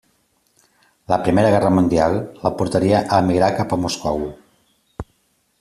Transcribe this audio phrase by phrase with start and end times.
[1.13, 2.17] La Primera Guerra Mundial
[2.47, 4.29] la portaria a emigrar cap a Moscou.